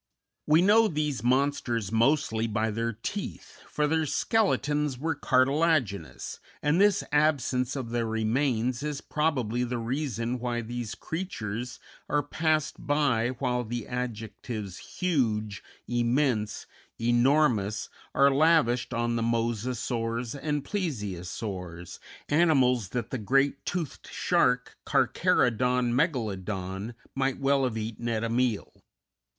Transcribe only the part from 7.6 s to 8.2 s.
of their